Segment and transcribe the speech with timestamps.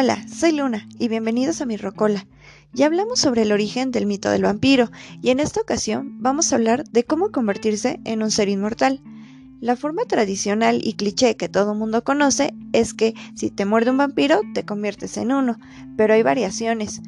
[0.00, 2.24] Hola, soy Luna y bienvenidos a mi Rocola.
[2.72, 6.54] Ya hablamos sobre el origen del mito del vampiro y en esta ocasión vamos a
[6.54, 9.02] hablar de cómo convertirse en un ser inmortal.
[9.60, 13.96] La forma tradicional y cliché que todo mundo conoce es que si te muerde un
[13.96, 15.58] vampiro te conviertes en uno,
[15.96, 17.02] pero hay variaciones.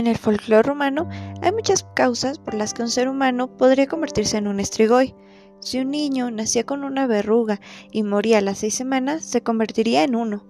[0.00, 1.10] En el folclore rumano
[1.42, 5.14] hay muchas causas por las que un ser humano podría convertirse en un estrigoy.
[5.60, 7.60] Si un niño nacía con una verruga
[7.92, 10.46] y moría a las seis semanas, se convertiría en uno.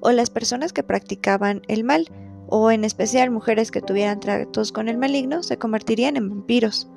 [0.00, 2.08] O las personas que practicaban el mal,
[2.46, 6.88] o en especial mujeres que tuvieran tratos con el maligno, se convertirían en vampiros.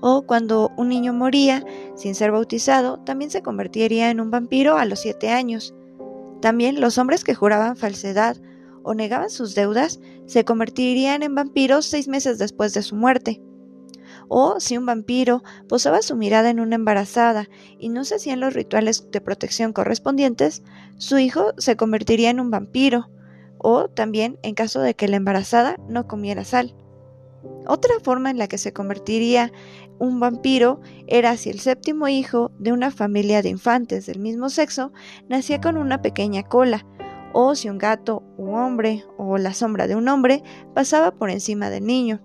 [0.00, 1.62] O cuando un niño moría
[1.94, 5.74] sin ser bautizado, también se convertiría en un vampiro a los siete años.
[6.40, 8.38] También los hombres que juraban falsedad
[8.84, 13.42] o negaban sus deudas, se convertirían en vampiros seis meses después de su muerte.
[14.28, 18.54] O si un vampiro posaba su mirada en una embarazada y no se hacían los
[18.54, 20.62] rituales de protección correspondientes,
[20.96, 23.10] su hijo se convertiría en un vampiro,
[23.58, 26.74] o también en caso de que la embarazada no comiera sal.
[27.66, 29.52] Otra forma en la que se convertiría
[29.98, 34.92] un vampiro era si el séptimo hijo de una familia de infantes del mismo sexo
[35.28, 36.86] nacía con una pequeña cola,
[37.34, 41.68] o si un gato, un hombre o la sombra de un hombre pasaba por encima
[41.68, 42.22] del niño.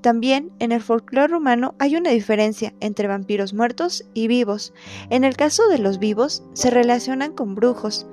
[0.00, 4.72] También en el folclore rumano hay una diferencia entre vampiros muertos y vivos.
[5.10, 8.06] En el caso de los vivos se relacionan con brujos,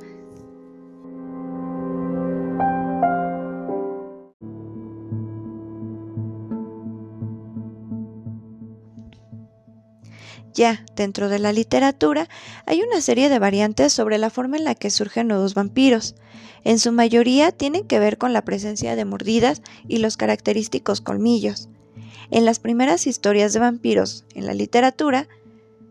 [10.53, 12.29] Ya dentro de la literatura
[12.65, 16.15] hay una serie de variantes sobre la forma en la que surgen nuevos vampiros.
[16.63, 21.69] En su mayoría tienen que ver con la presencia de mordidas y los característicos colmillos.
[22.31, 25.27] En las primeras historias de vampiros en la literatura,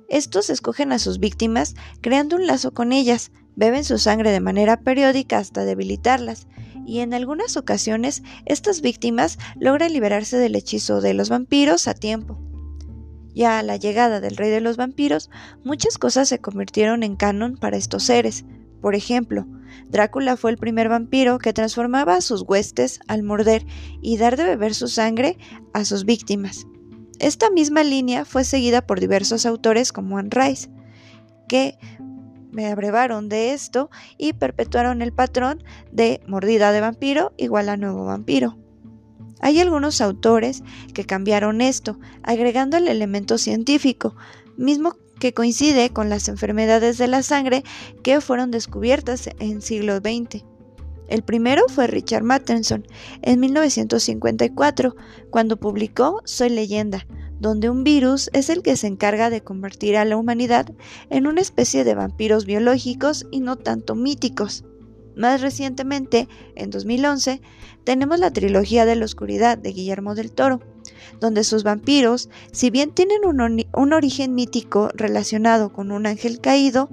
[0.08, 4.80] estos escogen a sus víctimas creando un lazo con ellas, beben su sangre de manera
[4.80, 6.46] periódica hasta debilitarlas,
[6.84, 12.38] y en algunas ocasiones estas víctimas logran liberarse del hechizo de los vampiros a tiempo.
[13.34, 15.30] Ya a la llegada del rey de los vampiros,
[15.64, 18.44] muchas cosas se convirtieron en canon para estos seres.
[18.80, 19.46] Por ejemplo,
[19.88, 23.64] Drácula fue el primer vampiro que transformaba a sus huestes al morder
[24.00, 25.38] y dar de beber su sangre
[25.72, 26.66] a sus víctimas.
[27.18, 30.68] Esta misma línea fue seguida por diversos autores como Anne Rice,
[31.48, 31.78] que
[32.50, 38.04] me abrevaron de esto y perpetuaron el patrón de mordida de vampiro igual a nuevo
[38.04, 38.61] vampiro.
[39.42, 40.62] Hay algunos autores
[40.94, 44.14] que cambiaron esto, agregando el elemento científico,
[44.56, 47.64] mismo que coincide con las enfermedades de la sangre
[48.02, 50.44] que fueron descubiertas en siglo XX.
[51.08, 52.86] El primero fue Richard Matheson
[53.20, 54.94] en 1954,
[55.30, 57.06] cuando publicó Soy leyenda,
[57.40, 60.72] donde un virus es el que se encarga de convertir a la humanidad
[61.10, 64.64] en una especie de vampiros biológicos y no tanto míticos.
[65.16, 67.40] Más recientemente, en 2011,
[67.84, 70.60] tenemos la trilogía de la oscuridad de Guillermo del Toro,
[71.20, 76.88] donde sus vampiros, si bien tienen un, origen mítico relacionado con un ángel caído,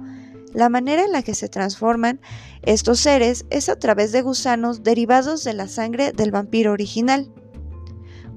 [0.52, 2.20] la manera en la que se transforman
[2.62, 7.30] estos seres es a través de gusanos derivados de la sangre del vampiro original.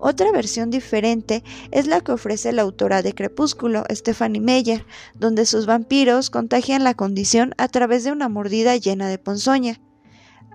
[0.06, 5.66] Otra versión diferente es la que ofrece la autora de Crepúsculo, Stephanie Meyer, donde sus
[5.66, 9.80] vampiros contagian la condición a través de una mordida llena de ponzoña.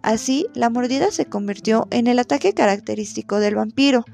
[0.02, 4.04] Así, la mordida se convirtió en el ataque característico del vampiro,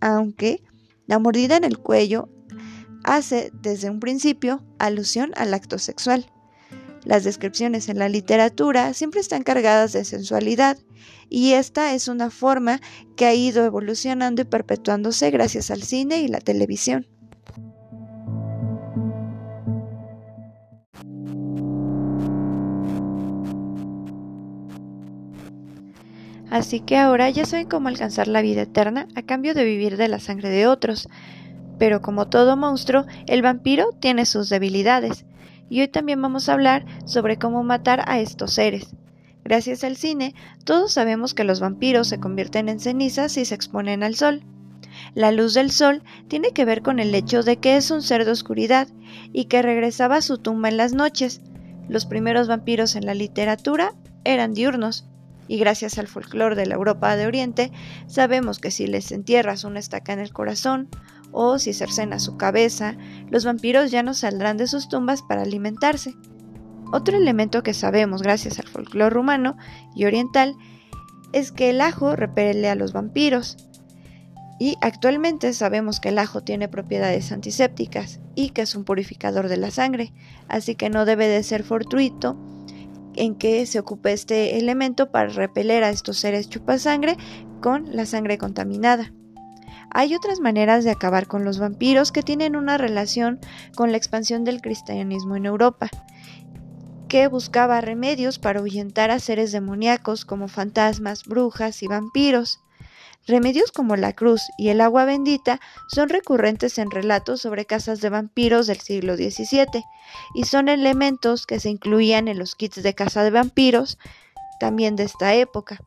[0.00, 0.64] aunque
[1.06, 2.28] la mordida en el cuello
[3.04, 6.26] hace desde un principio alusión al acto sexual.
[7.04, 10.78] Las descripciones en la literatura siempre están cargadas de sensualidad
[11.28, 12.80] y esta es una forma
[13.16, 17.06] que ha ido evolucionando y perpetuándose gracias al cine y la televisión.
[26.50, 30.06] Así que ahora ya saben cómo alcanzar la vida eterna a cambio de vivir de
[30.08, 31.08] la sangre de otros.
[31.78, 35.26] Pero como todo monstruo, el vampiro tiene sus debilidades
[35.68, 38.94] y hoy también vamos a hablar sobre cómo matar a estos seres.
[39.44, 40.34] Gracias al cine,
[40.64, 44.42] todos sabemos que los vampiros se convierten en cenizas si se exponen al sol.
[45.14, 48.24] La luz del sol tiene que ver con el hecho de que es un ser
[48.24, 48.88] de oscuridad
[49.32, 51.42] y que regresaba a su tumba en las noches.
[51.88, 53.92] Los primeros vampiros en la literatura
[54.24, 55.06] eran diurnos,
[55.46, 57.70] y gracias al folclore de la Europa de Oriente,
[58.06, 60.88] sabemos que si les entierras una estaca en el corazón
[61.34, 62.96] o si cercena su cabeza,
[63.28, 66.14] los vampiros ya no saldrán de sus tumbas para alimentarse.
[66.92, 69.56] Otro elemento que sabemos gracias al folclore rumano
[69.96, 70.54] y oriental
[71.32, 73.56] es que el ajo repele a los vampiros.
[74.60, 79.56] Y actualmente sabemos que el ajo tiene propiedades antisépticas y que es un purificador de
[79.56, 80.12] la sangre,
[80.46, 82.38] así que no debe de ser fortuito
[83.16, 87.16] en que se ocupe este elemento para repeler a estos seres chupasangre
[87.60, 89.12] con la sangre contaminada.
[89.90, 93.40] Hay otras maneras de acabar con los vampiros que tienen una relación
[93.76, 95.90] con la expansión del cristianismo en Europa,
[97.08, 102.58] que buscaba remedios para ahuyentar a seres demoníacos como fantasmas, brujas y vampiros.
[103.26, 108.10] Remedios como la cruz y el agua bendita son recurrentes en relatos sobre casas de
[108.10, 109.84] vampiros del siglo XVII
[110.34, 113.98] y son elementos que se incluían en los kits de casa de vampiros
[114.60, 115.78] también de esta época.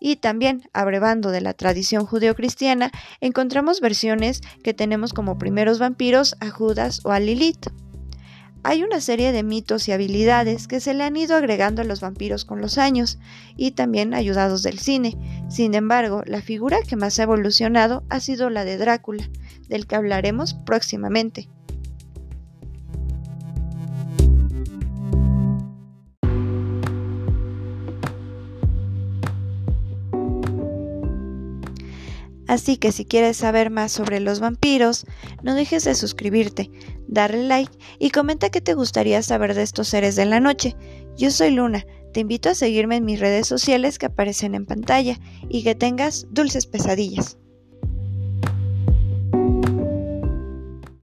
[0.00, 6.50] Y también, abrevando de la tradición judeocristiana, encontramos versiones que tenemos como primeros vampiros a
[6.50, 7.68] Judas o a Lilith.
[8.62, 12.00] Hay una serie de mitos y habilidades que se le han ido agregando a los
[12.00, 13.18] vampiros con los años
[13.56, 15.16] y también ayudados del cine.
[15.48, 19.30] Sin embargo, la figura que más ha evolucionado ha sido la de Drácula,
[19.68, 21.48] del que hablaremos próximamente.
[32.50, 35.06] Así que si quieres saber más sobre los vampiros,
[35.44, 36.68] no dejes de suscribirte,
[37.06, 40.74] darle like y comenta qué te gustaría saber de estos seres de la noche.
[41.16, 45.16] Yo soy Luna, te invito a seguirme en mis redes sociales que aparecen en pantalla
[45.48, 47.38] y que tengas dulces pesadillas.